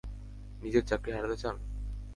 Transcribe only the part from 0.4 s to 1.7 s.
নিজের চাকরি হারাতে চান?